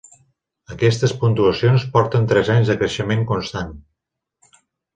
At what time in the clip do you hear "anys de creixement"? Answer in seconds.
2.55-3.23